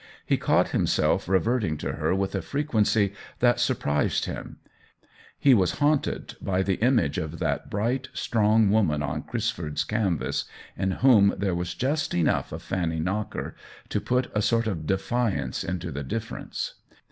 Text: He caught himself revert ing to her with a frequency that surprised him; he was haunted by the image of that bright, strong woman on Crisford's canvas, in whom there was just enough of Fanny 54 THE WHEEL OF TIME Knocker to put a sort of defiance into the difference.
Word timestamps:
He 0.25 0.35
caught 0.35 0.69
himself 0.69 1.29
revert 1.29 1.63
ing 1.63 1.77
to 1.77 1.91
her 1.91 2.15
with 2.15 2.33
a 2.33 2.41
frequency 2.41 3.13
that 3.37 3.59
surprised 3.59 4.25
him; 4.25 4.57
he 5.37 5.53
was 5.53 5.73
haunted 5.77 6.33
by 6.41 6.63
the 6.63 6.77
image 6.81 7.19
of 7.19 7.37
that 7.37 7.69
bright, 7.69 8.07
strong 8.11 8.71
woman 8.71 9.03
on 9.03 9.21
Crisford's 9.21 9.83
canvas, 9.83 10.45
in 10.75 10.89
whom 10.89 11.35
there 11.37 11.53
was 11.53 11.75
just 11.75 12.15
enough 12.15 12.51
of 12.51 12.63
Fanny 12.63 12.95
54 12.95 12.95
THE 12.95 12.95
WHEEL 12.95 12.99
OF 12.99 13.03
TIME 13.03 13.03
Knocker 13.43 13.55
to 13.89 14.01
put 14.01 14.31
a 14.33 14.41
sort 14.41 14.65
of 14.65 14.87
defiance 14.87 15.63
into 15.63 15.91
the 15.91 16.01
difference. 16.03 16.73